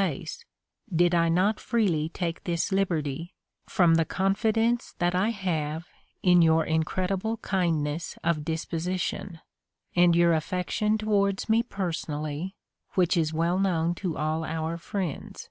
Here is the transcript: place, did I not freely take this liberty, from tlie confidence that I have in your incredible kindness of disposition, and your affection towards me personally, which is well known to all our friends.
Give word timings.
place, 0.00 0.44
did 0.94 1.12
I 1.12 1.28
not 1.28 1.58
freely 1.58 2.08
take 2.08 2.44
this 2.44 2.70
liberty, 2.70 3.34
from 3.68 3.96
tlie 3.96 4.06
confidence 4.06 4.94
that 5.00 5.12
I 5.16 5.30
have 5.30 5.86
in 6.22 6.40
your 6.40 6.64
incredible 6.64 7.38
kindness 7.38 8.16
of 8.22 8.44
disposition, 8.44 9.40
and 9.96 10.14
your 10.14 10.34
affection 10.34 10.98
towards 10.98 11.48
me 11.48 11.64
personally, 11.64 12.54
which 12.94 13.16
is 13.16 13.34
well 13.34 13.58
known 13.58 13.96
to 13.96 14.16
all 14.16 14.44
our 14.44 14.76
friends. 14.78 15.50